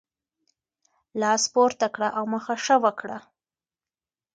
[1.21, 3.17] لاس پورته کړه او مخه ښه وکړه.